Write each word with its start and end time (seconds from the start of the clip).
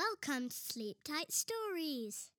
Welcome 0.00 0.48
to 0.48 0.56
Sleep 0.56 0.96
Tight 1.04 1.30
Stories. 1.30 2.30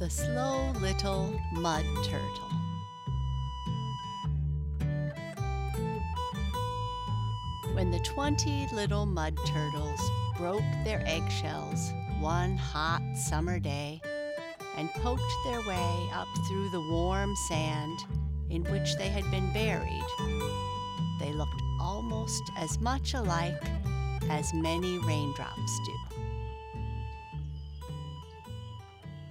The 0.00 0.10
Slow 0.10 0.72
Little 0.80 1.40
Mud 1.52 1.84
Turtle. 2.02 2.53
When 7.74 7.90
the 7.90 7.98
twenty 7.98 8.68
little 8.72 9.04
mud 9.04 9.36
turtles 9.48 10.00
broke 10.36 10.62
their 10.84 11.02
eggshells 11.06 11.92
one 12.20 12.56
hot 12.56 13.02
summer 13.16 13.58
day 13.58 14.00
and 14.76 14.88
poked 14.90 15.20
their 15.44 15.60
way 15.66 16.08
up 16.12 16.28
through 16.46 16.70
the 16.70 16.80
warm 16.80 17.34
sand 17.48 17.98
in 18.48 18.62
which 18.70 18.94
they 18.94 19.08
had 19.08 19.28
been 19.32 19.52
buried, 19.52 20.04
they 21.18 21.32
looked 21.32 21.60
almost 21.80 22.44
as 22.56 22.80
much 22.80 23.12
alike 23.12 23.60
as 24.30 24.54
many 24.54 24.98
raindrops 25.00 25.80
do. 25.84 25.94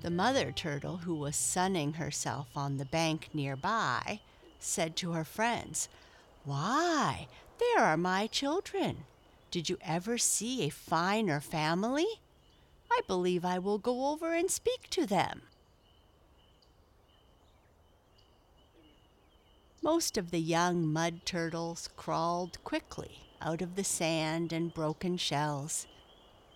The 0.01 0.11
mother 0.11 0.51
turtle, 0.51 0.97
who 0.97 1.15
was 1.15 1.37
sunning 1.37 1.93
herself 1.93 2.49
on 2.57 2.75
the 2.75 2.83
bank 2.83 3.29
nearby, 3.33 4.19
said 4.59 4.97
to 4.97 5.13
her 5.13 5.23
friends, 5.23 5.87
Why, 6.43 7.27
there 7.59 7.83
are 7.83 7.97
my 7.97 8.27
children. 8.27 9.05
Did 9.51 9.69
you 9.69 9.77
ever 9.81 10.17
see 10.17 10.63
a 10.63 10.69
finer 10.69 11.39
family? 11.39 12.07
I 12.91 13.01
believe 13.07 13.45
I 13.45 13.59
will 13.59 13.77
go 13.77 14.11
over 14.11 14.33
and 14.33 14.49
speak 14.49 14.89
to 14.91 15.05
them. 15.05 15.43
Most 19.81 20.17
of 20.17 20.31
the 20.31 20.39
young 20.39 20.87
mud 20.87 21.25
turtles 21.25 21.89
crawled 21.97 22.63
quickly 22.63 23.27
out 23.41 23.61
of 23.61 23.75
the 23.75 23.83
sand 23.83 24.53
and 24.53 24.73
broken 24.73 25.17
shells 25.17 25.87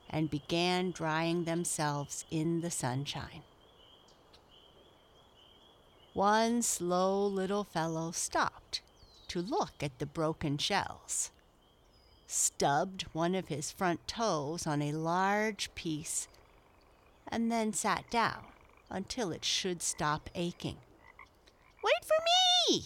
and 0.09 0.30
began 0.30 0.92
drying 0.92 1.44
themselves 1.44 2.23
in 2.32 2.61
the 2.61 2.72
sunshine. 2.72 3.44
One 6.14 6.61
slow 6.61 7.28
little 7.28 7.64
fellow 7.64 8.11
stopped 8.11 8.82
to 9.28 9.42
look 9.42 9.73
at 9.81 10.00
the 10.00 10.06
broken 10.06 10.58
shells, 10.58 11.31
stubbed 12.28 13.03
one 13.14 13.36
of 13.36 13.47
his 13.47 13.72
front 13.72 14.08
toes 14.08 14.66
on 14.66 14.81
a 14.81 14.92
large 14.92 15.73
piece, 15.75 16.28
and 17.28 17.52
then 17.52 17.73
sat 17.73 18.09
down 18.09 18.44
until 18.89 19.31
it 19.31 19.44
should 19.44 19.81
stop 19.81 20.30
aching. 20.36 20.78
Wait 21.83 22.05
for 22.05 22.17
me! 22.70 22.86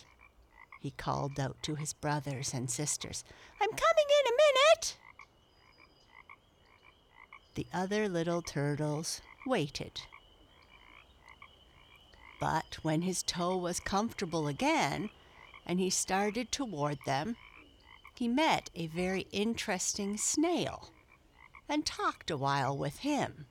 he 0.79 0.91
called 0.91 1.39
out 1.39 1.57
to 1.61 1.75
his 1.75 1.93
brothers 1.93 2.53
and 2.53 2.69
sisters. 2.69 3.23
I'm 3.61 3.69
coming 3.69 4.05
in 4.19 4.33
a 4.33 4.37
minute! 4.37 4.97
The 7.53 7.67
other 7.73 8.09
little 8.09 8.41
turtles 8.41 9.21
waited. 9.45 10.01
But 12.39 12.79
when 12.81 13.03
his 13.03 13.21
toe 13.21 13.55
was 13.55 13.79
comfortable 13.79 14.47
again 14.47 15.11
and 15.71 15.79
he 15.79 15.89
started 15.89 16.51
toward 16.51 16.97
them, 17.05 17.37
he 18.13 18.27
met 18.27 18.69
a 18.75 18.87
very 18.87 19.25
interesting 19.31 20.17
snail 20.17 20.89
and 21.69 21.85
talked 21.85 22.29
a 22.29 22.35
while 22.35 22.77
with 22.77 22.99
him. 22.99 23.45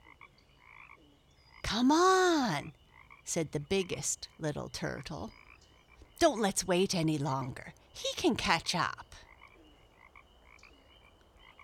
Come 1.62 1.90
on, 1.90 2.72
said 3.24 3.52
the 3.52 3.58
biggest 3.58 4.28
little 4.38 4.68
turtle. 4.68 5.30
Don't 6.18 6.42
let's 6.42 6.66
wait 6.68 6.94
any 6.94 7.16
longer. 7.16 7.72
He 7.94 8.12
can 8.16 8.36
catch 8.36 8.74
up. 8.74 9.14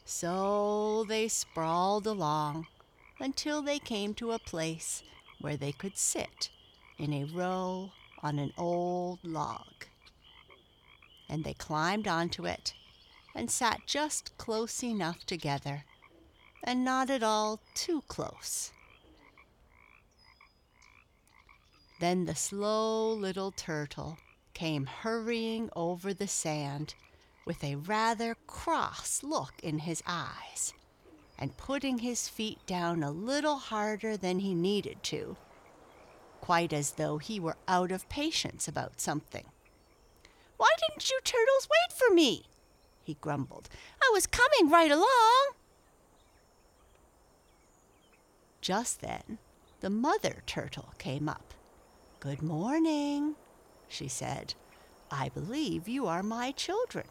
So 0.06 1.04
they 1.06 1.28
sprawled 1.28 2.06
along 2.06 2.66
until 3.20 3.60
they 3.60 3.78
came 3.78 4.14
to 4.14 4.32
a 4.32 4.38
place 4.38 5.02
where 5.38 5.58
they 5.58 5.72
could 5.72 5.98
sit 5.98 6.48
in 6.96 7.12
a 7.12 7.24
row 7.24 7.90
on 8.22 8.38
an 8.38 8.54
old 8.56 9.18
log. 9.22 9.84
And 11.28 11.44
they 11.44 11.54
climbed 11.54 12.06
onto 12.06 12.46
it 12.46 12.74
and 13.34 13.50
sat 13.50 13.80
just 13.86 14.36
close 14.38 14.82
enough 14.82 15.26
together 15.26 15.84
and 16.64 16.84
not 16.84 17.10
at 17.10 17.22
all 17.22 17.60
too 17.74 18.02
close. 18.08 18.72
Then 22.00 22.26
the 22.26 22.34
slow 22.34 23.12
little 23.12 23.52
turtle 23.52 24.18
came 24.54 24.86
hurrying 24.86 25.70
over 25.74 26.12
the 26.12 26.28
sand 26.28 26.94
with 27.44 27.62
a 27.62 27.76
rather 27.76 28.36
cross 28.46 29.22
look 29.22 29.54
in 29.62 29.80
his 29.80 30.02
eyes 30.06 30.74
and 31.38 31.56
putting 31.56 31.98
his 31.98 32.28
feet 32.28 32.58
down 32.66 33.02
a 33.02 33.10
little 33.10 33.56
harder 33.56 34.16
than 34.16 34.40
he 34.40 34.54
needed 34.54 35.02
to, 35.04 35.36
quite 36.40 36.72
as 36.72 36.92
though 36.92 37.18
he 37.18 37.38
were 37.38 37.56
out 37.68 37.92
of 37.92 38.08
patience 38.08 38.66
about 38.66 39.00
something. 39.00 39.44
Why 40.56 40.68
didn't 40.88 41.10
you 41.10 41.20
turtles 41.22 41.68
wait 41.70 41.96
for 41.96 42.14
me? 42.14 42.44
he 43.04 43.14
grumbled. 43.20 43.68
I 44.02 44.10
was 44.12 44.26
coming 44.26 44.70
right 44.70 44.90
along. 44.90 45.52
Just 48.60 49.00
then, 49.00 49.38
the 49.80 49.90
mother 49.90 50.42
turtle 50.44 50.92
came 50.98 51.28
up. 51.28 51.54
Good 52.18 52.42
morning, 52.42 53.36
she 53.88 54.08
said. 54.08 54.54
I 55.10 55.28
believe 55.28 55.86
you 55.86 56.08
are 56.08 56.22
my 56.22 56.50
children. 56.50 57.06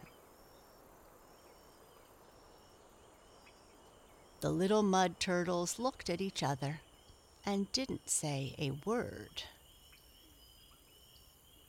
The 4.41 4.50
little 4.50 4.84
mud 4.84 5.19
turtles 5.19 5.79
looked 5.79 6.09
at 6.09 6.19
each 6.19 6.44
other 6.44 6.81
and 7.45 7.72
didn't 7.72 8.09
say 8.09 8.53
a 8.59 8.72
word. 8.85 9.44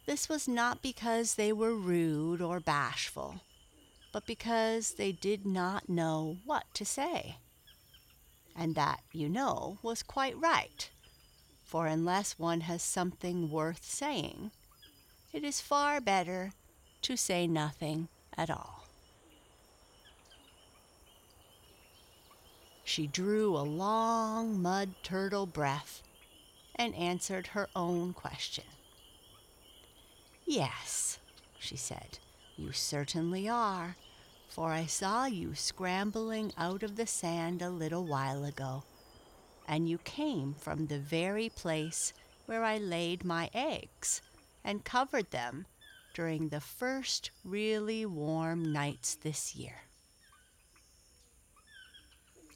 This 0.07 0.29
was 0.29 0.47
not 0.47 0.83
because 0.83 1.35
they 1.35 1.53
were 1.53 1.75
rude 1.75 2.41
or 2.41 2.61
bashful, 2.61 3.41
but 4.13 4.25
because 4.25 4.93
they 4.93 5.11
did 5.11 5.45
not 5.45 5.89
know 5.89 6.37
what 6.45 6.65
to 6.75 6.85
say. 6.85 7.39
And 8.55 8.77
that, 8.77 9.01
you 9.13 9.29
know, 9.29 9.79
was 9.83 10.05
quite 10.05 10.39
right, 10.39 10.89
for 11.65 11.89
unless 11.89 12.39
one 12.39 12.61
has 12.63 12.83
something 12.83 13.51
worth 13.51 13.85
saying, 13.85 14.53
it 15.33 15.43
is 15.43 15.61
far 15.61 16.01
better 16.01 16.53
to 17.03 17.17
say 17.17 17.49
nothing 17.49 18.09
at 18.39 18.49
all. 18.49 18.85
She 22.85 23.09
drew 23.09 23.57
a 23.57 23.67
long 23.67 24.63
mud 24.63 24.95
turtle 25.03 25.47
breath 25.47 26.03
and 26.77 26.95
answered 26.95 27.49
her 27.49 27.69
own 27.75 28.13
question. 28.13 28.65
Yes, 30.47 31.19
she 31.59 31.77
said, 31.77 32.19
you 32.57 32.71
certainly 32.71 33.49
are, 33.49 33.97
for 34.49 34.71
I 34.71 34.87
saw 34.87 35.27
you 35.27 35.57
scrambling 35.57 36.53
out 36.57 36.85
of 36.85 36.95
the 36.95 37.07
sand 37.07 37.63
a 37.63 37.69
little 37.69 38.05
while 38.05 38.45
ago, 38.45 38.85
and 39.67 39.89
you 39.89 39.99
came 39.99 40.55
from 40.55 40.87
the 40.87 41.01
very 41.01 41.49
place 41.49 42.13
where 42.47 42.63
I 42.63 42.79
laid 42.79 43.25
my 43.25 43.51
eggs 43.53 44.23
and 44.65 44.85
covered 44.85 45.33
them 45.33 45.67
during 46.15 46.49
the 46.49 46.61
first 46.61 47.31
really 47.45 48.07
warm 48.07 48.73
nights 48.73 49.17
this 49.17 49.57
year. 49.57 49.83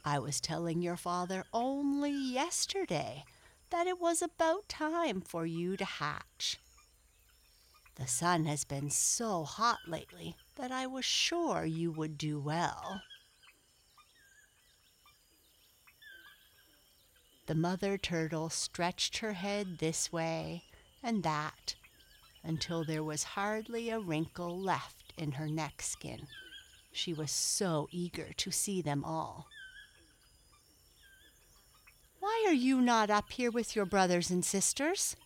I 0.04 0.20
was 0.20 0.40
telling 0.40 0.80
your 0.80 0.96
father 0.96 1.44
only 1.52 2.12
yesterday 2.12 3.24
that 3.70 3.88
it 3.88 4.00
was 4.00 4.22
about 4.22 4.68
time 4.68 5.20
for 5.20 5.44
you 5.44 5.76
to 5.76 5.84
hatch. 5.84 6.58
The 8.00 8.06
sun 8.06 8.46
has 8.46 8.64
been 8.64 8.88
so 8.88 9.44
hot 9.44 9.80
lately 9.86 10.34
that 10.56 10.72
I 10.72 10.86
was 10.86 11.04
sure 11.04 11.66
you 11.66 11.92
would 11.92 12.16
do 12.16 12.40
well. 12.40 13.02
The 17.44 17.54
mother 17.54 17.98
turtle 17.98 18.48
stretched 18.48 19.18
her 19.18 19.34
head 19.34 19.78
this 19.78 20.10
way 20.10 20.62
and 21.02 21.22
that 21.24 21.74
until 22.42 22.84
there 22.84 23.04
was 23.04 23.22
hardly 23.36 23.90
a 23.90 24.00
wrinkle 24.00 24.58
left 24.58 25.12
in 25.18 25.32
her 25.32 25.46
neck 25.46 25.82
skin. 25.82 26.26
She 26.92 27.12
was 27.12 27.30
so 27.30 27.86
eager 27.90 28.32
to 28.38 28.50
see 28.50 28.80
them 28.80 29.04
all. 29.04 29.46
Why 32.18 32.46
are 32.48 32.54
you 32.54 32.80
not 32.80 33.10
up 33.10 33.30
here 33.32 33.50
with 33.50 33.76
your 33.76 33.84
brothers 33.84 34.30
and 34.30 34.42
sisters? 34.42 35.16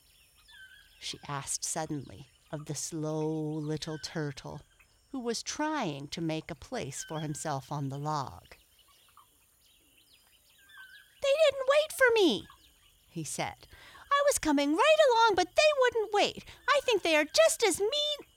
she 0.99 1.21
asked 1.29 1.65
suddenly 1.65 2.27
of 2.51 2.67
the 2.67 2.75
slow 2.75 3.27
little 3.27 3.99
turtle, 3.99 4.61
who 5.13 5.21
was 5.21 5.43
trying 5.43 6.09
to 6.09 6.21
make 6.21 6.51
a 6.51 6.55
place 6.55 7.05
for 7.09 7.21
himself 7.21 7.71
on 7.71 7.89
the 7.89 7.99
log. 7.99 8.57
They 11.23 11.33
didn't 11.45 11.69
wait 11.69 11.93
for 11.93 12.15
me, 12.15 12.47
he 13.09 13.25
said. 13.25 13.67
I 14.13 14.23
was 14.27 14.39
coming 14.39 14.77
right 14.77 14.97
along, 15.11 15.35
but 15.37 15.49
they 15.57 15.63
wouldn't 15.81 16.13
wait. 16.13 16.45
I 16.69 16.81
think 16.85 17.03
they 17.03 17.17
are 17.17 17.25
just 17.25 17.65
as 17.67 17.81
mean. 17.81 18.29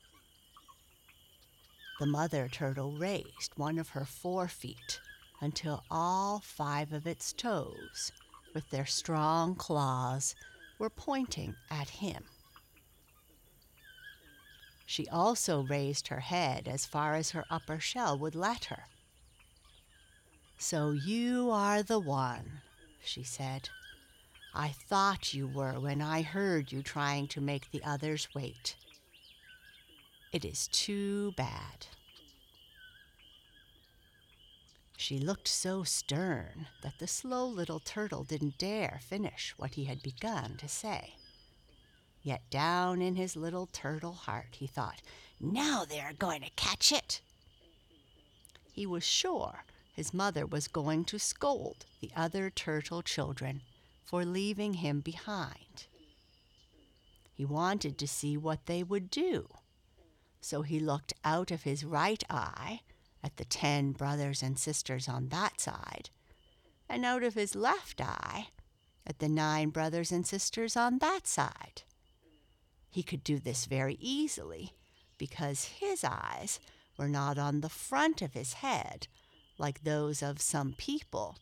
The 2.00 2.06
mother 2.06 2.48
turtle 2.48 2.92
raised 2.92 3.52
one 3.56 3.78
of 3.78 3.90
her 3.90 4.04
forefeet 4.04 5.00
until 5.40 5.84
all 5.90 6.40
five 6.40 6.92
of 6.92 7.06
its 7.06 7.32
toes, 7.32 8.12
with 8.54 8.70
their 8.70 8.86
strong 8.86 9.54
claws, 9.54 10.34
were 10.78 10.90
pointing 10.90 11.54
at 11.70 11.88
him. 11.88 12.24
She 14.90 15.06
also 15.08 15.64
raised 15.64 16.08
her 16.08 16.20
head 16.20 16.66
as 16.66 16.86
far 16.86 17.14
as 17.14 17.32
her 17.32 17.44
upper 17.50 17.78
shell 17.78 18.18
would 18.18 18.34
let 18.34 18.64
her. 18.64 18.86
So 20.56 20.92
you 20.92 21.50
are 21.50 21.82
the 21.82 21.98
one, 21.98 22.62
she 23.04 23.22
said. 23.22 23.68
I 24.54 24.70
thought 24.70 25.34
you 25.34 25.46
were 25.46 25.78
when 25.78 26.00
I 26.00 26.22
heard 26.22 26.72
you 26.72 26.82
trying 26.82 27.28
to 27.28 27.40
make 27.42 27.70
the 27.70 27.84
others 27.84 28.28
wait. 28.34 28.76
It 30.32 30.42
is 30.42 30.68
too 30.68 31.32
bad. 31.32 31.88
She 34.96 35.18
looked 35.18 35.48
so 35.48 35.84
stern 35.84 36.66
that 36.82 36.98
the 36.98 37.06
slow 37.06 37.46
little 37.46 37.80
turtle 37.80 38.24
didn't 38.24 38.56
dare 38.56 39.00
finish 39.02 39.52
what 39.58 39.74
he 39.74 39.84
had 39.84 40.00
begun 40.02 40.56
to 40.56 40.66
say. 40.66 41.17
Yet 42.28 42.50
down 42.50 43.00
in 43.00 43.16
his 43.16 43.36
little 43.36 43.64
turtle 43.64 44.12
heart 44.12 44.56
he 44.58 44.66
thought, 44.66 45.00
now 45.40 45.86
they 45.88 45.98
are 45.98 46.12
going 46.12 46.42
to 46.42 46.50
catch 46.56 46.92
it. 46.92 47.22
He 48.70 48.84
was 48.84 49.02
sure 49.02 49.64
his 49.94 50.12
mother 50.12 50.44
was 50.44 50.68
going 50.68 51.06
to 51.06 51.18
scold 51.18 51.86
the 52.02 52.10
other 52.14 52.50
turtle 52.50 53.00
children 53.00 53.62
for 54.04 54.26
leaving 54.26 54.74
him 54.74 55.00
behind. 55.00 55.86
He 57.32 57.46
wanted 57.46 57.96
to 57.96 58.06
see 58.06 58.36
what 58.36 58.66
they 58.66 58.82
would 58.82 59.10
do, 59.10 59.48
so 60.42 60.60
he 60.60 60.78
looked 60.78 61.14
out 61.24 61.50
of 61.50 61.62
his 61.62 61.82
right 61.82 62.22
eye 62.28 62.80
at 63.24 63.38
the 63.38 63.46
ten 63.46 63.92
brothers 63.92 64.42
and 64.42 64.58
sisters 64.58 65.08
on 65.08 65.30
that 65.30 65.62
side, 65.62 66.10
and 66.90 67.06
out 67.06 67.22
of 67.22 67.32
his 67.32 67.54
left 67.54 68.02
eye 68.02 68.48
at 69.06 69.18
the 69.18 69.30
nine 69.30 69.70
brothers 69.70 70.12
and 70.12 70.26
sisters 70.26 70.76
on 70.76 70.98
that 70.98 71.26
side. 71.26 71.84
He 72.90 73.02
could 73.02 73.22
do 73.22 73.38
this 73.38 73.66
very 73.66 73.96
easily 74.00 74.72
because 75.18 75.64
his 75.64 76.04
eyes 76.04 76.60
were 76.96 77.08
not 77.08 77.38
on 77.38 77.60
the 77.60 77.68
front 77.68 78.22
of 78.22 78.34
his 78.34 78.54
head 78.54 79.06
like 79.58 79.82
those 79.82 80.22
of 80.22 80.40
some 80.40 80.72
people, 80.72 81.36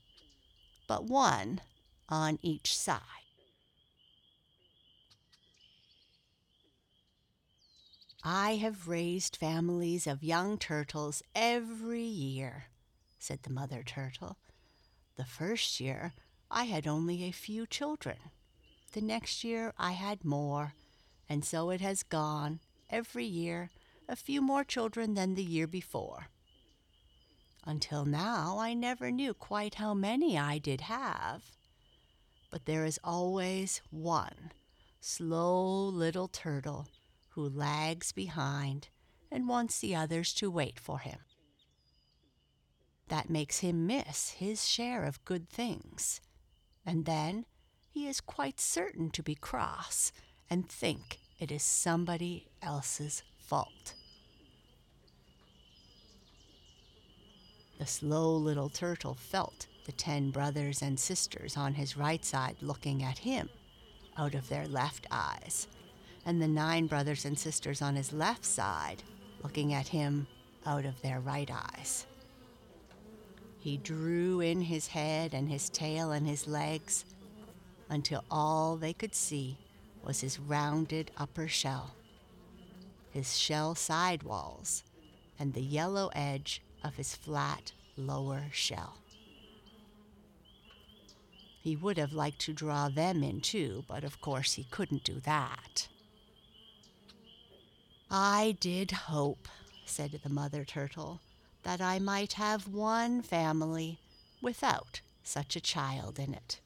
but 0.89 1.05
one 1.05 1.61
on 2.09 2.39
each 2.43 2.77
side. 2.77 3.01
I 8.25 8.57
have 8.57 8.89
raised 8.89 9.37
families 9.37 10.07
of 10.07 10.25
young 10.25 10.59
turtles 10.59 11.23
every 11.35 12.03
year, 12.03 12.65
said 13.19 13.45
the 13.45 13.53
mother 13.53 13.85
turtle. 13.85 14.39
The 15.17 15.25
first 15.25 15.79
year 15.79 16.13
I 16.51 16.65
had 16.65 16.87
only 16.89 17.23
a 17.23 17.31
few 17.31 17.67
children. 17.67 18.17
The 18.93 19.01
next 19.01 19.45
year 19.45 19.73
I 19.79 19.93
had 19.93 20.25
more, 20.25 20.75
and 21.29 21.45
so 21.45 21.71
it 21.71 21.81
has 21.81 22.03
gone 22.03 22.61
every 22.91 23.25
year 23.25 23.71
a 24.09 24.17
few 24.17 24.41
more 24.41 24.65
children 24.65 25.15
than 25.15 25.35
the 25.35 25.43
year 25.43 25.67
before. 25.67 26.29
Until 27.65 28.05
now, 28.05 28.59
I 28.59 28.75
never 28.75 29.11
knew 29.11 29.35
quite 29.35 29.75
how 29.75 29.93
many 29.93 30.39
I 30.39 30.59
did 30.59 30.83
have. 30.83 31.43
But 32.51 32.65
there 32.65 32.85
is 32.85 33.01
always 33.03 33.83
one 33.91 34.53
slow 35.01 35.87
little 35.87 36.29
turtle 36.29 36.89
who 37.31 37.49
lags 37.49 38.13
behind 38.13 38.89
and 39.31 39.49
wants 39.49 39.81
the 39.81 39.95
others 39.95 40.33
to 40.35 40.51
wait 40.51 40.79
for 40.79 41.01
him. 41.01 41.19
That 43.09 43.31
makes 43.31 43.59
him 43.59 43.87
miss 43.87 44.31
his 44.31 44.69
share 44.69 45.05
of 45.05 45.25
good 45.25 45.49
things. 45.49 46.21
And 46.85 47.05
then 47.05 47.47
he 47.89 48.07
is 48.07 48.21
quite 48.21 48.61
certain 48.61 49.11
to 49.11 49.23
be 49.23 49.35
cross 49.35 50.13
and 50.51 50.69
think 50.69 51.19
it 51.39 51.51
is 51.51 51.63
somebody 51.63 52.47
else's 52.63 53.23
fault. 53.39 53.95
The 57.79 57.87
slow 57.87 58.35
little 58.35 58.69
turtle 58.71 59.15
felt 59.15 59.67
the 59.85 59.93
ten 59.93 60.31
brothers 60.31 60.83
and 60.83 60.99
sisters 60.99 61.57
on 61.57 61.75
his 61.75 61.97
right 61.97 62.25
side 62.25 62.57
looking 62.61 63.03
at 63.03 63.19
him 63.19 63.49
out 64.17 64.35
of 64.35 64.49
their 64.49 64.67
left 64.67 65.07
eyes, 65.11 65.69
and 66.25 66.41
the 66.41 66.49
nine 66.49 66.87
brothers 66.87 67.25
and 67.25 67.39
sisters 67.39 67.83
on 67.83 67.95
his 67.95 68.13
left 68.13 68.45
side 68.45 69.03
looking 69.43 69.75
at 69.75 69.89
him 69.89 70.27
out 70.65 70.85
of 70.85 71.01
their 71.03 71.21
right 71.21 71.51
eyes. 71.51 72.07
He 73.59 73.77
drew 73.77 74.41
in 74.41 74.63
his 74.63 74.89
head 74.89 75.35
and 75.35 75.51
his 75.51 75.69
tail 75.69 76.13
and 76.13 76.27
his 76.27 76.47
legs 76.47 77.05
until 77.91 78.25
all 78.31 78.77
they 78.77 78.93
could 78.93 79.15
see 79.15 79.59
was 80.07 80.21
his 80.21 80.39
rounded 80.39 81.11
upper 81.17 81.49
shell, 81.49 81.97
his 83.11 83.37
shell 83.37 83.75
side 83.75 84.23
walls, 84.23 84.85
and 85.37 85.53
the 85.53 85.61
yellow 85.61 86.11
edge 86.15 86.63
of 86.85 86.95
his 86.95 87.17
flat 87.17 87.73
lower 87.97 88.45
shell. 88.53 88.99
He 91.61 91.75
would 91.75 91.99
have 91.99 92.13
liked 92.13 92.39
to 92.43 92.53
draw 92.53 92.89
them 92.89 93.25
in 93.25 93.41
too, 93.41 93.85
but 93.89 94.05
of 94.05 94.21
course 94.21 94.53
he 94.53 94.69
couldn't 94.71 95.03
do 95.03 95.19
that. 95.25 95.89
I 98.09 98.57
did 98.61 98.93
hope, 98.93 99.49
said 99.85 100.21
the 100.23 100.29
mother 100.29 100.65
turtle, 100.65 101.21
that 101.65 101.81
I 101.81 101.99
might 101.99 102.35
have 102.35 102.69
one 102.69 103.23
family 103.23 103.99
without 104.41 105.01
such 105.25 105.57
a 105.57 105.61
child 105.61 106.21
in 106.21 106.33
it. 106.33 106.61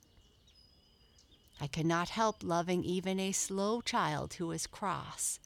I 1.61 1.67
cannot 1.67 2.09
help 2.09 2.43
loving 2.43 2.85
even 2.85 3.21
a 3.21 3.33
slow 3.33 3.81
child 3.81 4.35
who 4.35 4.50
is 4.50 4.67
cross 4.67 5.38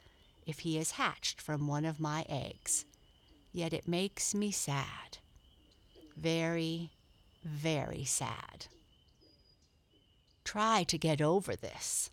if 0.47 0.61
he 0.61 0.79
is 0.79 0.93
hatched 0.93 1.41
from 1.41 1.67
one 1.67 1.85
of 1.85 1.99
my 1.99 2.25
eggs 2.29 2.85
yet 3.55 3.73
it 3.73 3.89
makes 3.89 4.35
me 4.35 4.51
sad. 4.51 5.19
Very, 6.17 6.91
very 7.45 8.05
sad. 8.05 8.67
Try 10.43 10.83
to 10.83 10.99
get 10.99 11.23
over 11.23 11.55
this, 11.57 12.11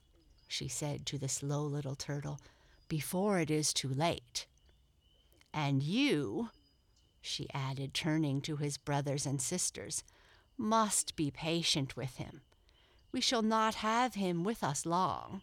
she 0.48 0.68
said 0.68 1.06
to 1.08 1.18
the 1.18 1.28
slow 1.28 1.64
little 1.64 1.96
turtle, 1.96 2.40
before 2.88 3.40
it 3.40 3.50
is 3.50 3.74
too 3.74 3.90
late. 3.90 4.46
And 5.54 5.82
you, 5.82 6.52
she 7.22 7.50
added, 7.54 7.94
turning 7.94 8.40
to 8.42 8.58
his 8.58 8.78
brothers 8.78 9.26
and 9.26 9.42
sisters, 9.42 10.04
must 10.58 11.16
be 11.16 11.32
patient 11.32 11.98
with 11.98 12.18
him. 12.18 12.42
We 13.12 13.22
shall 13.22 13.42
not 13.42 13.76
have 13.76 14.16
him 14.16 14.44
with 14.44 14.64
us 14.64 14.86
long. 14.86 15.42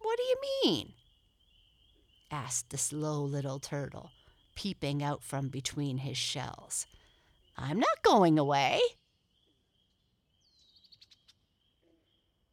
What 0.00 0.16
do 0.16 0.22
you 0.22 0.36
mean? 0.64 0.92
asked 2.30 2.70
the 2.70 2.78
slow 2.78 3.22
little 3.22 3.58
turtle, 3.58 4.10
peeping 4.54 5.02
out 5.02 5.22
from 5.22 5.48
between 5.48 5.98
his 5.98 6.16
shells. 6.16 6.86
I'm 7.56 7.78
not 7.78 8.02
going 8.02 8.38
away. 8.38 8.80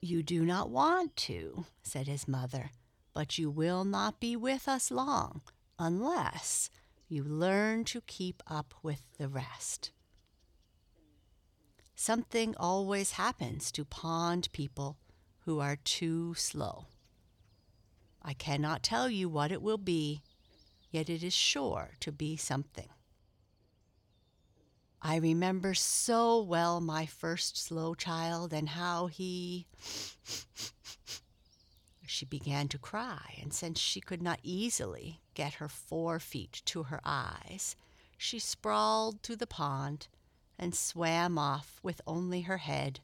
You 0.01 0.23
do 0.23 0.43
not 0.45 0.69
want 0.69 1.15
to, 1.17 1.65
said 1.83 2.07
his 2.07 2.27
mother, 2.27 2.71
but 3.13 3.37
you 3.37 3.49
will 3.49 3.83
not 3.83 4.19
be 4.19 4.35
with 4.35 4.67
us 4.67 4.91
long 4.91 5.41
unless 5.77 6.69
you 7.07 7.23
learn 7.23 7.83
to 7.85 8.01
keep 8.01 8.41
up 8.47 8.73
with 8.81 9.03
the 9.17 9.27
rest. 9.27 9.91
Something 12.01 12.55
always 12.57 13.11
happens 13.11 13.71
to 13.73 13.85
pond 13.85 14.51
people 14.53 14.97
who 15.41 15.59
are 15.59 15.75
too 15.75 16.33
slow. 16.33 16.87
I 18.23 18.33
cannot 18.33 18.81
tell 18.81 19.07
you 19.07 19.29
what 19.29 19.51
it 19.51 19.61
will 19.61 19.77
be, 19.77 20.23
yet 20.89 21.11
it 21.11 21.21
is 21.21 21.35
sure 21.35 21.91
to 21.99 22.11
be 22.11 22.37
something. 22.37 22.89
I 24.99 25.17
remember 25.17 25.75
so 25.75 26.41
well 26.41 26.81
my 26.81 27.05
first 27.05 27.55
slow 27.55 27.93
child 27.93 28.51
and 28.51 28.69
how 28.69 29.05
he. 29.05 29.67
she 32.07 32.25
began 32.25 32.67
to 32.69 32.79
cry, 32.79 33.35
and 33.39 33.53
since 33.53 33.79
she 33.79 34.01
could 34.01 34.23
not 34.23 34.39
easily 34.41 35.21
get 35.35 35.53
her 35.53 35.69
four 35.69 36.19
feet 36.19 36.63
to 36.65 36.81
her 36.81 37.01
eyes, 37.05 37.75
she 38.17 38.39
sprawled 38.39 39.21
to 39.21 39.35
the 39.35 39.45
pond 39.45 40.07
and 40.61 40.75
swam 40.75 41.39
off 41.39 41.79
with 41.81 41.99
only 42.05 42.41
her 42.41 42.59
head 42.59 42.99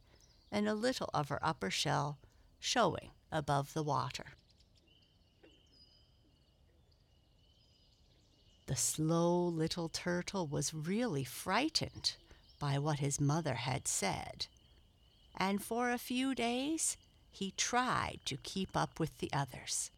and 0.51 0.69
a 0.69 0.75
little 0.75 1.09
of 1.13 1.29
her 1.29 1.39
upper 1.41 1.71
shell 1.71 2.19
showing 2.59 3.09
above 3.31 3.73
the 3.73 3.83
water. 3.83 4.27
The 8.67 8.75
slow 8.75 9.45
little 9.47 9.89
turtle 9.89 10.45
was 10.45 10.73
really 10.73 11.23
frightened 11.23 12.15
by 12.59 12.77
what 12.77 12.99
his 12.99 13.19
mother 13.19 13.55
had 13.55 13.87
said, 13.87 14.47
and 15.35 15.63
for 15.63 15.89
a 15.89 15.97
few 15.97 16.35
days 16.35 16.97
he 17.31 17.51
tried 17.57 18.19
to 18.25 18.37
keep 18.37 18.75
up 18.75 18.99
with 18.99 19.17
the 19.17 19.31
others. 19.33 19.89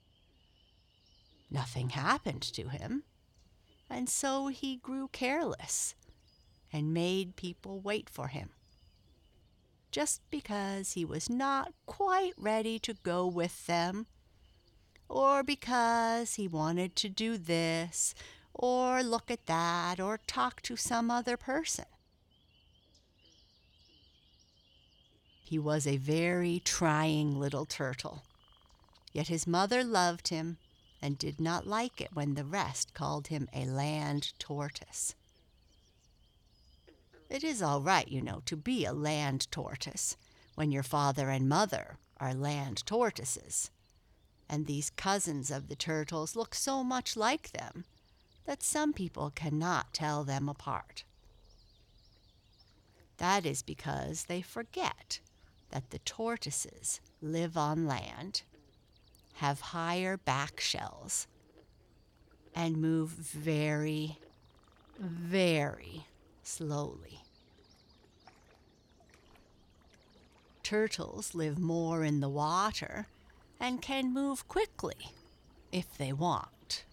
Nothing 1.50 1.90
happened 1.90 2.44
to 2.44 2.70
him, 2.70 3.04
and 3.90 4.08
so 4.08 4.48
he 4.48 4.76
grew 4.76 5.08
careless 5.08 5.96
and 6.72 6.94
made 6.94 7.36
people 7.36 7.80
wait 7.80 8.10
for 8.10 8.28
him. 8.28 8.50
Just 9.92 10.22
because 10.30 10.92
he 10.92 11.04
was 11.04 11.30
not 11.30 11.74
quite 11.86 12.34
ready 12.38 12.78
to 12.80 12.94
go 13.04 13.26
with 13.26 13.66
them, 13.66 14.06
or 15.08 15.42
because 15.42 16.36
he 16.36 16.48
wanted 16.48 16.96
to 16.96 17.10
do 17.10 17.38
this 17.38 18.14
or 18.54 19.02
look 19.02 19.32
at 19.32 19.46
that, 19.46 20.00
or 20.00 20.20
talk 20.28 20.62
to 20.62 20.76
some 20.76 21.10
other 21.10 21.38
person. 21.38 21.86
He 25.46 25.58
was 25.58 25.88
a 25.88 25.98
very 25.98 26.62
trying 26.64 27.40
little 27.40 27.66
turtle, 27.66 28.24
yet 29.14 29.30
his 29.30 29.48
mother 29.48 29.84
loved 29.84 30.28
him 30.28 30.58
and 31.02 31.18
did 31.18 31.40
not 31.40 31.66
like 31.66 32.02
it 32.02 32.10
when 32.14 32.36
the 32.36 32.44
rest 32.44 32.94
called 32.94 33.28
him 33.28 33.48
a 33.54 33.66
land 33.66 34.34
tortoise. 34.38 35.16
It 37.30 37.44
is 37.44 37.62
all 37.62 37.82
right, 37.82 38.08
you 38.08 38.22
know, 38.22 38.42
to 38.46 38.58
be 38.58 38.86
a 38.86 38.94
land 38.94 39.50
tortoise 39.52 40.18
when 40.56 40.72
your 40.72 40.84
father 40.84 41.30
and 41.30 41.48
mother 41.48 42.00
are 42.18 42.34
land 42.34 42.86
tortoises. 42.86 43.70
And 44.50 44.66
these 44.66 44.90
cousins 44.90 45.52
of 45.52 45.68
the 45.68 45.76
turtles 45.76 46.36
look 46.36 46.56
so 46.56 46.84
much 46.84 47.16
like 47.16 47.52
them 47.52 47.86
that 48.46 48.64
some 48.64 48.94
people 48.94 49.32
cannot 49.36 49.94
tell 49.94 50.24
them 50.24 50.50
apart. 50.50 51.04
That 53.18 53.46
is 53.46 53.62
because 53.62 54.26
they 54.26 54.42
forget 54.42 55.20
that 55.70 55.92
the 55.92 56.00
tortoises 56.00 57.00
live 57.22 57.56
on 57.56 57.86
land, 57.86 58.42
have 59.36 59.62
higher 59.62 60.18
back 60.18 60.60
shells, 60.60 61.28
and 62.56 62.78
move 62.78 63.10
very, 63.10 64.18
very 64.98 66.06
slowly. 66.50 67.20
Turtles 70.64 71.34
live 71.36 71.58
more 71.60 72.04
in 72.04 72.20
the 72.20 72.30
water 72.30 73.08
and 73.60 73.82
can 73.82 74.14
move 74.14 74.48
quickly 74.48 75.12
if 75.72 75.98
they 75.98 76.12
want. 76.12 76.84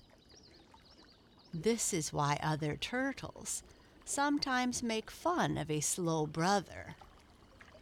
This 1.53 1.95
is 1.95 2.13
why 2.13 2.39
other 2.43 2.77
turtles 2.77 3.63
sometimes 4.05 4.83
make 4.83 5.11
fun 5.11 5.57
of 5.57 5.71
a 5.71 5.81
slow 5.81 6.27
brother 6.27 6.95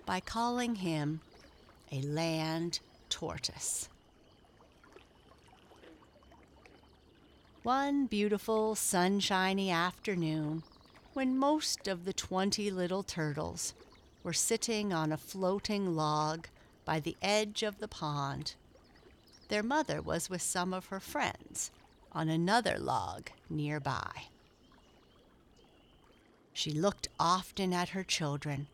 by 0.07 0.21
calling 0.21 0.77
him 0.77 1.21
a 1.91 2.01
land 2.03 2.81
tortoise. 3.09 3.89
One 7.63 8.07
beautiful 8.07 8.75
sunshiny 8.75 9.71
afternoon, 9.71 10.63
when 11.15 11.39
most 11.39 11.87
of 11.87 12.05
the 12.05 12.13
twenty 12.13 12.71
little 12.73 13.05
turtles 13.05 13.73
were 14.25 14.33
sitting 14.33 14.93
on 14.93 15.13
a 15.13 15.17
floating 15.17 15.95
log 15.95 16.49
by 16.85 16.99
the 16.99 17.17
edge 17.23 17.63
of 17.63 17.79
the 17.79 17.89
pond, 17.89 18.55
their 19.49 19.63
mother 19.63 20.03
was 20.03 20.29
with 20.29 20.43
some 20.43 20.75
of 20.75 20.87
her 20.87 20.99
friends 20.99 21.71
on 22.11 22.29
another 22.29 22.79
log 22.79 23.31
nearby. 23.49 24.25
She 26.53 26.73
looked 26.73 27.09
often 27.19 27.73
at 27.73 27.91
her 27.91 28.05
children 28.05 28.67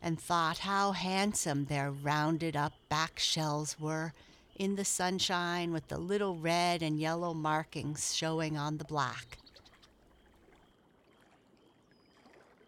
and 0.00 0.18
thought 0.18 0.58
how 0.58 0.92
handsome 0.92 1.66
their 1.66 1.90
rounded 1.90 2.56
up 2.56 2.72
back 2.88 3.18
shells 3.18 3.78
were 3.78 4.14
in 4.56 4.76
the 4.76 4.84
sunshine 4.84 5.72
with 5.72 5.88
the 5.88 5.98
little 5.98 6.36
red 6.36 6.82
and 6.82 6.98
yellow 6.98 7.34
markings 7.34 8.14
showing 8.14 8.56
on 8.56 8.78
the 8.78 8.84
black. 8.84 9.38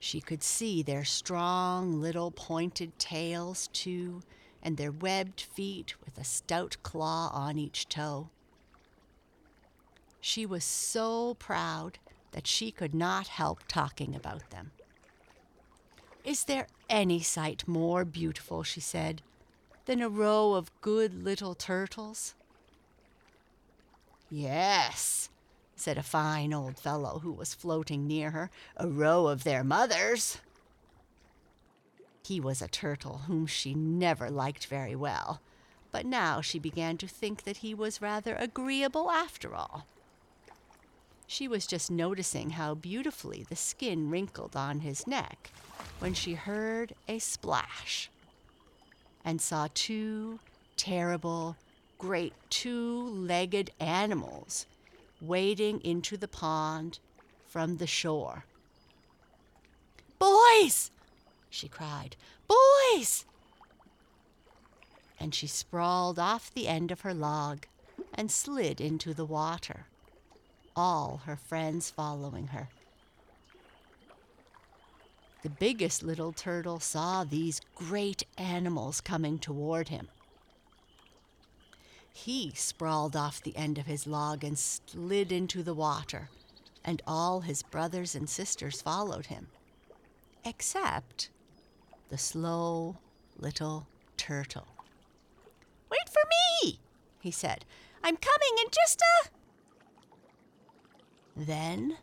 She 0.04 0.20
could 0.20 0.42
see 0.42 0.82
their 0.82 1.02
strong 1.02 1.98
little 1.98 2.30
pointed 2.30 2.98
tails, 2.98 3.70
too, 3.72 4.20
and 4.62 4.76
their 4.76 4.92
webbed 4.92 5.40
feet 5.40 5.94
with 6.04 6.18
a 6.18 6.24
stout 6.24 6.76
claw 6.82 7.30
on 7.32 7.56
each 7.56 7.88
toe. 7.88 8.28
She 10.20 10.44
was 10.44 10.62
so 10.62 11.32
proud 11.38 11.96
that 12.32 12.46
she 12.46 12.70
could 12.70 12.94
not 12.94 13.28
help 13.28 13.60
talking 13.66 14.14
about 14.14 14.50
them. 14.50 14.72
Is 16.22 16.44
there 16.44 16.66
any 16.90 17.22
sight 17.22 17.66
more 17.66 18.04
beautiful, 18.04 18.62
she 18.62 18.80
said, 18.80 19.22
than 19.86 20.02
a 20.02 20.10
row 20.10 20.52
of 20.52 20.82
good 20.82 21.24
little 21.24 21.54
turtles? 21.54 22.34
Yes, 24.28 25.30
said 25.76 25.98
a 25.98 26.02
fine 26.02 26.52
old 26.52 26.78
fellow 26.78 27.20
who 27.20 27.32
was 27.32 27.54
floating 27.54 28.06
near 28.06 28.30
her, 28.30 28.50
a 28.76 28.86
row 28.86 29.26
of 29.26 29.44
their 29.44 29.64
mothers. 29.64 30.38
He 32.24 32.40
was 32.40 32.62
a 32.62 32.68
turtle 32.68 33.22
whom 33.26 33.46
she 33.46 33.74
never 33.74 34.30
liked 34.30 34.66
very 34.66 34.96
well, 34.96 35.40
but 35.92 36.06
now 36.06 36.40
she 36.40 36.58
began 36.58 36.96
to 36.98 37.08
think 37.08 37.44
that 37.44 37.58
he 37.58 37.74
was 37.74 38.00
rather 38.00 38.34
agreeable 38.36 39.10
after 39.10 39.54
all. 39.54 39.86
She 41.26 41.48
was 41.48 41.66
just 41.66 41.90
noticing 41.90 42.50
how 42.50 42.74
beautifully 42.74 43.44
the 43.48 43.56
skin 43.56 44.10
wrinkled 44.10 44.56
on 44.56 44.80
his 44.80 45.06
neck 45.06 45.50
when 45.98 46.14
she 46.14 46.34
heard 46.34 46.94
a 47.08 47.18
splash 47.18 48.10
and 49.24 49.40
saw 49.40 49.68
two 49.74 50.38
terrible, 50.76 51.56
great 51.98 52.34
two 52.50 53.08
legged 53.08 53.70
animals 53.80 54.66
wading 55.26 55.80
into 55.80 56.16
the 56.16 56.28
pond 56.28 56.98
from 57.46 57.76
the 57.76 57.86
shore. 57.86 58.44
Boys! 60.18 60.90
she 61.50 61.68
cried. 61.68 62.16
Boys! 62.48 63.24
And 65.18 65.34
she 65.34 65.46
sprawled 65.46 66.18
off 66.18 66.52
the 66.52 66.68
end 66.68 66.90
of 66.90 67.02
her 67.02 67.14
log 67.14 67.66
and 68.12 68.30
slid 68.30 68.80
into 68.80 69.14
the 69.14 69.24
water 69.24 69.86
all 70.76 71.22
her 71.24 71.36
friends 71.36 71.90
following 71.90 72.48
her. 72.48 72.68
The 75.42 75.50
biggest 75.50 76.02
little 76.02 76.32
turtle 76.32 76.80
saw 76.80 77.24
these 77.24 77.60
great 77.74 78.24
animals 78.38 79.00
coming 79.00 79.38
toward 79.38 79.88
him. 79.88 80.08
He 82.14 82.52
sprawled 82.54 83.16
off 83.16 83.42
the 83.42 83.56
end 83.56 83.76
of 83.76 83.86
his 83.86 84.06
log 84.06 84.44
and 84.44 84.58
slid 84.58 85.30
into 85.30 85.62
the 85.62 85.74
water, 85.74 86.30
and 86.84 87.02
all 87.06 87.40
his 87.40 87.62
brothers 87.62 88.14
and 88.14 88.30
sisters 88.30 88.80
followed 88.80 89.26
him, 89.26 89.48
except 90.44 91.28
the 92.08 92.16
slow 92.16 92.96
little 93.36 93.88
turtle. 94.16 94.68
Wait 95.90 96.08
for 96.08 96.22
me, 96.62 96.78
he 97.20 97.30
said. 97.30 97.64
I'm 98.02 98.16
coming 98.16 98.58
in 98.64 98.70
just 98.70 99.02
a. 99.02 99.28
Then 101.36 101.98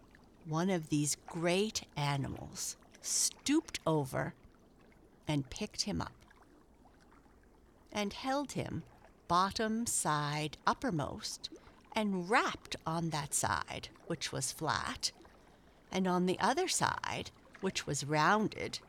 one 0.46 0.70
of 0.70 0.90
these 0.90 1.16
great 1.26 1.84
animals 1.96 2.76
stooped 3.02 3.80
over 3.88 4.34
and 5.28 5.50
picked 5.50 5.84
him 5.84 6.02
up 6.02 6.12
and 7.92 8.14
held 8.14 8.52
him 8.54 8.84
bottom 9.32 9.88
side 9.88 10.58
uppermost 10.68 11.50
and 11.96 12.30
rapped 12.30 12.76
on 12.86 13.12
that 13.12 13.34
side, 13.34 13.88
which 14.08 14.34
was 14.34 14.52
flat, 14.52 15.14
and 15.90 16.06
on 16.06 16.26
the 16.26 16.38
other 16.42 16.68
side, 16.68 17.32
which 17.62 17.88
was 17.88 18.04
rounded, 18.04 18.80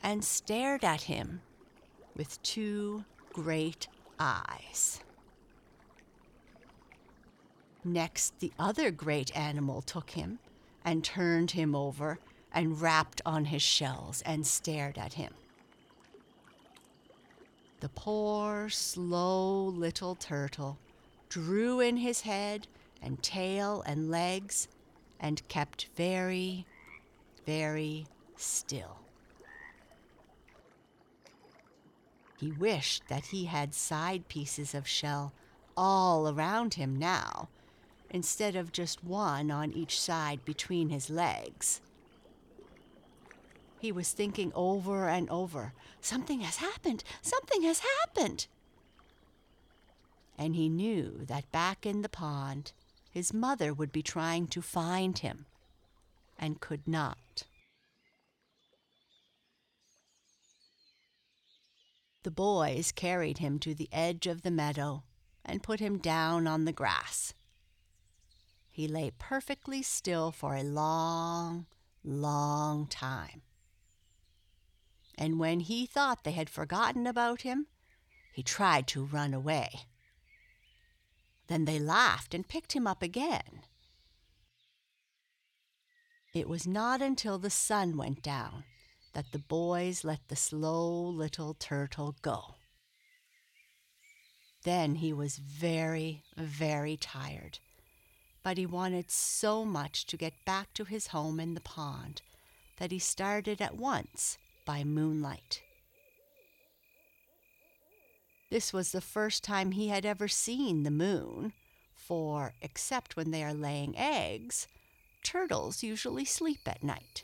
and 0.00 0.22
stared 0.22 0.84
at 0.84 1.02
him 1.02 1.40
with 2.16 2.40
two 2.44 3.04
great 3.32 3.88
eyes. 4.20 5.00
Next, 7.82 8.38
the 8.38 8.52
other 8.60 8.92
great 8.92 9.36
animal 9.36 9.82
took 9.82 10.10
him 10.10 10.38
and 10.84 11.02
turned 11.02 11.50
him 11.50 11.74
over 11.74 12.20
and 12.52 12.80
rapped 12.80 13.20
on 13.26 13.46
his 13.46 13.62
shells 13.62 14.22
and 14.24 14.46
stared 14.46 14.98
at 14.98 15.14
him. 15.14 15.34
The 17.80 17.88
poor, 17.88 18.68
slow 18.68 19.64
little 19.64 20.14
turtle 20.14 20.78
drew 21.30 21.80
in 21.80 21.96
his 21.96 22.20
head 22.22 22.66
and 23.00 23.22
tail 23.22 23.82
and 23.86 24.10
legs 24.10 24.68
and 25.18 25.46
kept 25.48 25.88
very, 25.96 26.66
very 27.46 28.06
still. 28.36 28.98
He 32.38 32.52
wished 32.52 33.04
that 33.08 33.26
he 33.26 33.46
had 33.46 33.74
side 33.74 34.28
pieces 34.28 34.74
of 34.74 34.86
shell 34.86 35.32
all 35.76 36.28
around 36.28 36.74
him 36.74 36.98
now 36.98 37.48
instead 38.10 38.56
of 38.56 38.72
just 38.72 39.02
one 39.04 39.50
on 39.50 39.72
each 39.72 39.98
side 40.00 40.44
between 40.44 40.90
his 40.90 41.08
legs. 41.08 41.80
He 43.80 43.92
was 43.92 44.12
thinking 44.12 44.52
over 44.54 45.08
and 45.08 45.28
over, 45.30 45.72
Something 46.02 46.40
has 46.40 46.56
happened! 46.56 47.02
Something 47.22 47.62
has 47.62 47.80
happened! 47.80 48.46
And 50.36 50.54
he 50.54 50.68
knew 50.68 51.24
that 51.24 51.50
back 51.50 51.86
in 51.86 52.02
the 52.02 52.08
pond, 52.10 52.72
his 53.10 53.32
mother 53.32 53.72
would 53.72 53.90
be 53.90 54.02
trying 54.02 54.48
to 54.48 54.60
find 54.60 55.18
him 55.18 55.46
and 56.38 56.60
could 56.60 56.86
not. 56.86 57.44
The 62.22 62.30
boys 62.30 62.92
carried 62.92 63.38
him 63.38 63.58
to 63.60 63.74
the 63.74 63.88
edge 63.92 64.26
of 64.26 64.42
the 64.42 64.50
meadow 64.50 65.04
and 65.42 65.62
put 65.62 65.80
him 65.80 65.96
down 65.96 66.46
on 66.46 66.66
the 66.66 66.72
grass. 66.72 67.32
He 68.70 68.86
lay 68.86 69.10
perfectly 69.18 69.82
still 69.82 70.30
for 70.32 70.54
a 70.54 70.62
long, 70.62 71.64
long 72.04 72.86
time. 72.86 73.40
And 75.20 75.38
when 75.38 75.60
he 75.60 75.84
thought 75.84 76.24
they 76.24 76.32
had 76.32 76.48
forgotten 76.48 77.06
about 77.06 77.42
him, 77.42 77.66
he 78.32 78.42
tried 78.42 78.86
to 78.88 79.04
run 79.04 79.34
away. 79.34 79.82
Then 81.46 81.66
they 81.66 81.78
laughed 81.78 82.32
and 82.32 82.48
picked 82.48 82.72
him 82.72 82.86
up 82.86 83.02
again. 83.02 83.60
It 86.32 86.48
was 86.48 86.66
not 86.66 87.02
until 87.02 87.38
the 87.38 87.50
sun 87.50 87.98
went 87.98 88.22
down 88.22 88.64
that 89.12 89.32
the 89.32 89.38
boys 89.38 90.04
let 90.04 90.20
the 90.28 90.36
slow 90.36 90.88
little 91.08 91.52
turtle 91.52 92.16
go. 92.22 92.54
Then 94.64 94.96
he 94.96 95.12
was 95.12 95.36
very, 95.36 96.22
very 96.34 96.96
tired, 96.96 97.58
but 98.42 98.56
he 98.56 98.64
wanted 98.64 99.10
so 99.10 99.66
much 99.66 100.06
to 100.06 100.16
get 100.16 100.32
back 100.46 100.72
to 100.74 100.84
his 100.84 101.08
home 101.08 101.38
in 101.38 101.52
the 101.52 101.60
pond 101.60 102.22
that 102.78 102.90
he 102.90 102.98
started 102.98 103.60
at 103.60 103.76
once 103.76 104.38
by 104.64 104.84
moonlight. 104.84 105.62
This 108.50 108.72
was 108.72 108.90
the 108.90 109.00
first 109.00 109.44
time 109.44 109.72
he 109.72 109.88
had 109.88 110.04
ever 110.04 110.26
seen 110.26 110.82
the 110.82 110.90
moon, 110.90 111.52
for, 111.94 112.54
except 112.60 113.16
when 113.16 113.30
they 113.30 113.44
are 113.44 113.54
laying 113.54 113.96
eggs, 113.96 114.66
turtles 115.22 115.82
usually 115.82 116.24
sleep 116.24 116.60
at 116.66 116.82
night. 116.82 117.22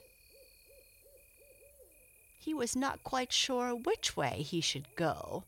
He 2.38 2.54
was 2.54 2.76
not 2.76 3.02
quite 3.02 3.32
sure 3.32 3.74
which 3.74 4.16
way 4.16 4.42
he 4.42 4.60
should 4.60 4.86
go, 4.94 5.42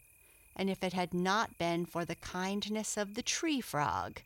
and 0.57 0.69
if 0.69 0.83
it 0.83 0.93
had 0.93 1.15
not 1.15 1.57
been 1.57 1.87
for 1.87 2.05
the 2.05 2.17
kindness 2.17 2.97
of 2.97 3.15
the 3.15 3.23
tree 3.23 3.61
frog, 3.61 4.23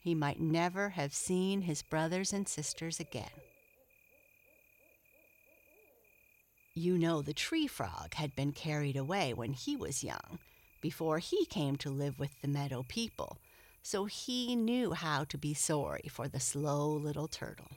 he 0.00 0.16
might 0.16 0.40
never 0.40 0.90
have 0.90 1.14
seen 1.14 1.62
his 1.62 1.82
brothers 1.82 2.32
and 2.32 2.48
sisters 2.48 2.98
again. 2.98 3.30
You 6.78 6.96
know, 6.96 7.22
the 7.22 7.34
tree 7.34 7.66
frog 7.66 8.14
had 8.14 8.36
been 8.36 8.52
carried 8.52 8.96
away 8.96 9.34
when 9.34 9.52
he 9.52 9.74
was 9.74 10.04
young, 10.04 10.38
before 10.80 11.18
he 11.18 11.44
came 11.44 11.74
to 11.78 11.90
live 11.90 12.20
with 12.20 12.40
the 12.40 12.46
meadow 12.46 12.84
people, 12.86 13.38
so 13.82 14.04
he 14.04 14.54
knew 14.54 14.92
how 14.92 15.24
to 15.24 15.36
be 15.36 15.54
sorry 15.54 16.08
for 16.08 16.28
the 16.28 16.38
slow 16.38 16.88
little 16.88 17.26
turtle. 17.26 17.72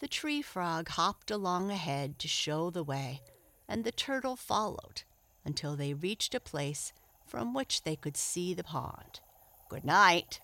The 0.00 0.08
tree 0.08 0.42
frog 0.42 0.88
hopped 0.88 1.30
along 1.30 1.70
ahead 1.70 2.18
to 2.18 2.26
show 2.26 2.70
the 2.70 2.82
way, 2.82 3.20
and 3.68 3.84
the 3.84 3.92
turtle 3.92 4.34
followed 4.34 5.02
until 5.44 5.76
they 5.76 5.94
reached 5.94 6.34
a 6.34 6.40
place 6.40 6.92
from 7.28 7.54
which 7.54 7.84
they 7.84 7.94
could 7.94 8.16
see 8.16 8.54
the 8.54 8.64
pond. 8.64 9.20
Good 9.68 9.84
night, 9.84 10.40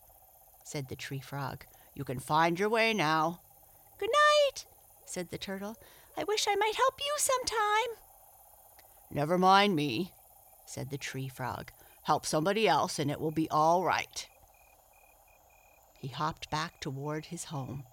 said 0.65 0.89
the 0.89 0.95
tree 0.95 1.19
frog. 1.19 1.65
You 1.97 2.05
can 2.05 2.21
find 2.21 2.61
your 2.61 2.69
way 2.69 2.95
now. 2.95 3.41
Good 3.99 4.11
night, 4.13 4.67
said 5.07 5.31
the 5.31 5.38
turtle. 5.38 5.77
I 6.17 6.25
wish 6.25 6.47
I 6.49 6.57
might 6.57 6.77
help 6.77 6.95
you 7.01 7.14
sometime. 7.19 7.97
Never 9.11 9.38
mind 9.38 9.75
me, 9.77 10.12
said 10.67 10.90
the 10.90 10.99
tree 10.99 11.29
frog. 11.29 11.71
Help 12.03 12.27
somebody 12.27 12.69
else 12.69 12.99
and 12.99 13.11
it 13.11 13.21
will 13.21 13.31
be 13.31 13.49
all 13.51 13.85
right. 13.85 14.29
He 16.01 16.09
hopped 16.09 16.51
back 16.51 16.81
toward 16.81 17.27
his 17.27 17.45
home 17.45 17.85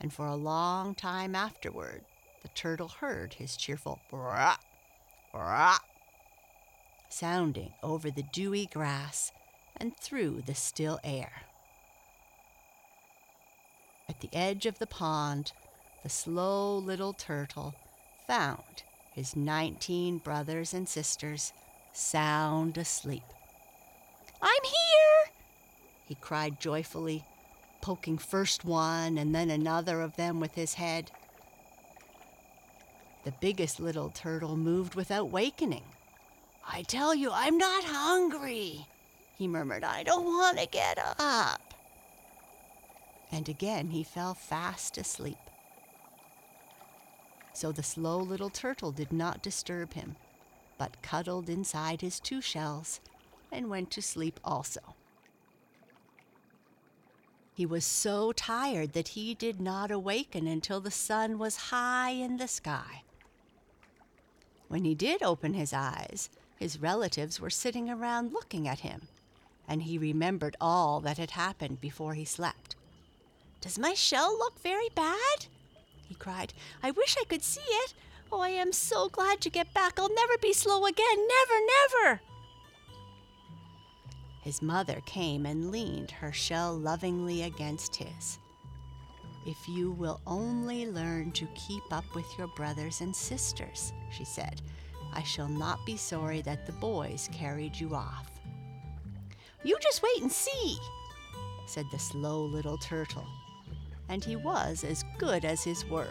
and 0.00 0.12
for 0.12 0.26
a 0.26 0.36
long 0.36 0.94
time 0.94 1.34
afterward 1.34 2.02
the 2.42 2.48
turtle 2.48 2.88
heard 2.88 3.34
his 3.34 3.56
cheerful 3.56 4.00
brah, 4.12 4.56
brah, 5.34 5.78
sounding 7.08 7.72
over 7.82 8.10
the 8.10 8.24
dewy 8.32 8.66
grass 8.66 9.32
and 9.76 9.96
through 9.96 10.42
the 10.46 10.54
still 10.54 11.00
air. 11.02 11.42
At 14.08 14.20
the 14.20 14.30
edge 14.32 14.66
of 14.66 14.78
the 14.78 14.86
pond, 14.86 15.52
the 16.06 16.10
slow 16.10 16.78
little 16.78 17.12
turtle 17.12 17.74
found 18.28 18.84
his 19.12 19.34
nineteen 19.34 20.18
brothers 20.18 20.72
and 20.72 20.88
sisters 20.88 21.52
sound 21.92 22.78
asleep. 22.78 23.24
I'm 24.40 24.62
here! 24.62 25.32
he 26.06 26.14
cried 26.14 26.60
joyfully 26.60 27.24
poking 27.80 28.18
first 28.18 28.64
one 28.64 29.18
and 29.18 29.34
then 29.34 29.50
another 29.50 30.00
of 30.00 30.14
them 30.14 30.38
with 30.38 30.54
his 30.54 30.74
head. 30.74 31.10
The 33.24 33.34
biggest 33.40 33.80
little 33.80 34.10
turtle 34.10 34.56
moved 34.56 34.94
without 34.94 35.32
wakening. 35.32 35.86
I 36.68 36.82
tell 36.82 37.16
you, 37.16 37.32
I'm 37.32 37.58
not 37.58 37.82
hungry, 37.82 38.86
he 39.36 39.48
murmured. 39.48 39.82
I 39.82 40.04
don't 40.04 40.24
want 40.24 40.60
to 40.60 40.66
get 40.66 41.00
up. 41.18 41.74
And 43.32 43.48
again 43.48 43.90
he 43.90 44.04
fell 44.04 44.34
fast 44.34 44.98
asleep. 44.98 45.36
So 47.56 47.72
the 47.72 47.82
slow 47.82 48.18
little 48.18 48.50
turtle 48.50 48.92
did 48.92 49.14
not 49.14 49.40
disturb 49.42 49.94
him, 49.94 50.16
but 50.76 51.00
cuddled 51.00 51.48
inside 51.48 52.02
his 52.02 52.20
two 52.20 52.42
shells 52.42 53.00
and 53.50 53.70
went 53.70 53.90
to 53.92 54.02
sleep 54.02 54.38
also. 54.44 54.94
He 57.54 57.64
was 57.64 57.86
so 57.86 58.32
tired 58.32 58.92
that 58.92 59.08
he 59.08 59.32
did 59.32 59.58
not 59.58 59.90
awaken 59.90 60.46
until 60.46 60.82
the 60.82 60.90
sun 60.90 61.38
was 61.38 61.72
high 61.72 62.10
in 62.10 62.36
the 62.36 62.46
sky. 62.46 63.04
When 64.68 64.84
he 64.84 64.94
did 64.94 65.22
open 65.22 65.54
his 65.54 65.72
eyes, 65.72 66.28
his 66.58 66.78
relatives 66.78 67.40
were 67.40 67.48
sitting 67.48 67.88
around 67.88 68.34
looking 68.34 68.68
at 68.68 68.80
him, 68.80 69.08
and 69.66 69.84
he 69.84 69.96
remembered 69.96 70.58
all 70.60 71.00
that 71.00 71.16
had 71.16 71.30
happened 71.30 71.80
before 71.80 72.12
he 72.12 72.26
slept. 72.26 72.76
Does 73.62 73.78
my 73.78 73.94
shell 73.94 74.36
look 74.36 74.60
very 74.60 74.90
bad? 74.94 75.46
He 76.08 76.14
cried. 76.14 76.52
I 76.82 76.90
wish 76.90 77.16
I 77.20 77.24
could 77.24 77.42
see 77.42 77.60
it. 77.60 77.94
Oh, 78.30 78.40
I 78.40 78.48
am 78.50 78.72
so 78.72 79.08
glad 79.08 79.40
to 79.42 79.50
get 79.50 79.72
back. 79.72 79.98
I'll 79.98 80.12
never 80.12 80.38
be 80.40 80.52
slow 80.52 80.84
again. 80.86 81.16
Never, 81.16 81.60
never. 82.04 82.20
His 84.42 84.62
mother 84.62 85.00
came 85.06 85.46
and 85.46 85.70
leaned 85.70 86.10
her 86.12 86.32
shell 86.32 86.76
lovingly 86.76 87.42
against 87.42 87.96
his. 87.96 88.38
If 89.46 89.68
you 89.68 89.92
will 89.92 90.20
only 90.26 90.86
learn 90.86 91.30
to 91.32 91.46
keep 91.54 91.82
up 91.92 92.04
with 92.14 92.26
your 92.36 92.48
brothers 92.48 93.00
and 93.00 93.14
sisters, 93.14 93.92
she 94.10 94.24
said, 94.24 94.60
I 95.12 95.22
shall 95.22 95.48
not 95.48 95.84
be 95.86 95.96
sorry 95.96 96.42
that 96.42 96.66
the 96.66 96.72
boys 96.72 97.28
carried 97.32 97.76
you 97.76 97.94
off. 97.94 98.28
You 99.62 99.76
just 99.80 100.02
wait 100.02 100.22
and 100.22 100.30
see, 100.30 100.78
said 101.66 101.86
the 101.90 101.98
slow 101.98 102.44
little 102.44 102.78
turtle. 102.78 103.26
And 104.08 104.24
he 104.24 104.36
was 104.36 104.84
as 104.84 105.04
good 105.18 105.44
as 105.44 105.64
his 105.64 105.84
word. 105.86 106.08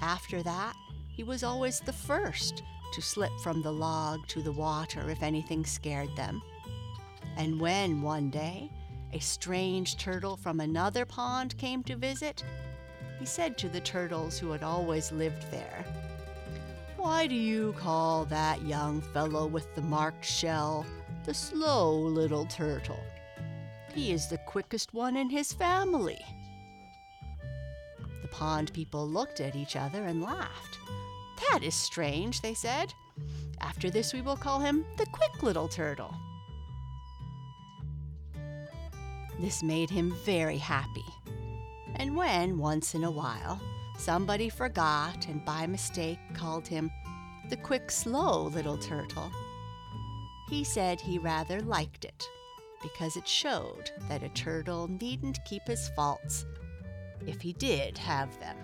After 0.00 0.42
that, 0.42 0.74
he 1.08 1.24
was 1.24 1.42
always 1.42 1.80
the 1.80 1.92
first 1.92 2.62
to 2.94 3.02
slip 3.02 3.32
from 3.42 3.62
the 3.62 3.72
log 3.72 4.26
to 4.28 4.42
the 4.42 4.52
water 4.52 5.10
if 5.10 5.22
anything 5.22 5.64
scared 5.64 6.14
them 6.16 6.42
and 7.38 7.60
when 7.60 8.02
one 8.02 8.30
day 8.30 8.68
a 9.12 9.20
strange 9.20 9.96
turtle 9.96 10.36
from 10.36 10.60
another 10.60 11.06
pond 11.06 11.56
came 11.56 11.82
to 11.84 11.96
visit, 11.96 12.44
he 13.18 13.24
said 13.24 13.56
to 13.58 13.68
the 13.68 13.80
turtles 13.80 14.38
who 14.38 14.50
had 14.50 14.64
always 14.64 15.12
lived 15.12 15.50
there, 15.50 15.84
Why 16.96 17.28
do 17.28 17.36
you 17.36 17.74
call 17.78 18.24
that 18.26 18.62
young 18.62 19.00
fellow 19.00 19.46
with 19.46 19.72
the 19.76 19.82
marked 19.82 20.24
shell 20.24 20.84
the 21.24 21.32
slow 21.32 21.96
little 21.96 22.44
turtle? 22.46 23.00
He 23.94 24.10
is 24.12 24.26
the 24.26 24.38
quickest 24.38 24.92
one 24.92 25.16
in 25.16 25.30
his 25.30 25.52
family. 25.52 26.18
The 28.28 28.36
pond 28.36 28.72
people 28.72 29.08
looked 29.08 29.40
at 29.40 29.56
each 29.56 29.74
other 29.76 30.04
and 30.04 30.22
laughed. 30.22 30.78
That 31.50 31.62
is 31.62 31.74
strange, 31.74 32.40
they 32.40 32.54
said. 32.54 32.92
After 33.60 33.90
this, 33.90 34.12
we 34.12 34.20
will 34.20 34.36
call 34.36 34.60
him 34.60 34.84
the 34.96 35.06
quick 35.06 35.42
little 35.42 35.68
turtle. 35.68 36.14
This 39.40 39.62
made 39.62 39.88
him 39.88 40.14
very 40.24 40.58
happy. 40.58 41.04
And 41.96 42.16
when, 42.16 42.58
once 42.58 42.94
in 42.94 43.04
a 43.04 43.10
while, 43.10 43.60
somebody 43.96 44.48
forgot 44.48 45.26
and 45.28 45.44
by 45.44 45.66
mistake 45.66 46.18
called 46.34 46.66
him 46.66 46.90
the 47.48 47.56
quick, 47.56 47.90
slow 47.90 48.44
little 48.48 48.76
turtle, 48.76 49.32
he 50.50 50.64
said 50.64 51.00
he 51.00 51.18
rather 51.18 51.60
liked 51.60 52.04
it 52.04 52.24
because 52.82 53.16
it 53.16 53.26
showed 53.26 53.90
that 54.08 54.22
a 54.22 54.28
turtle 54.30 54.86
needn't 54.88 55.44
keep 55.44 55.62
his 55.66 55.88
faults 55.96 56.44
if 57.26 57.40
he 57.40 57.52
did 57.54 57.98
have 57.98 58.38
them. 58.40 58.56